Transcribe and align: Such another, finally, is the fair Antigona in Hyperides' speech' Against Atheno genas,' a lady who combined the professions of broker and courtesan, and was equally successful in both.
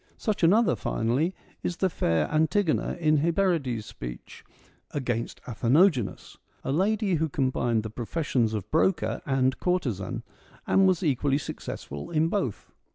Such 0.17 0.41
another, 0.41 0.75
finally, 0.75 1.35
is 1.61 1.77
the 1.77 1.87
fair 1.87 2.27
Antigona 2.29 2.97
in 2.97 3.17
Hyperides' 3.19 3.85
speech' 3.85 4.43
Against 4.99 5.39
Atheno 5.43 5.91
genas,' 5.91 6.37
a 6.63 6.71
lady 6.71 7.13
who 7.17 7.29
combined 7.29 7.83
the 7.83 7.91
professions 7.91 8.55
of 8.55 8.71
broker 8.71 9.21
and 9.27 9.59
courtesan, 9.59 10.23
and 10.65 10.87
was 10.87 11.03
equally 11.03 11.37
successful 11.37 12.09
in 12.09 12.29
both. 12.29 12.71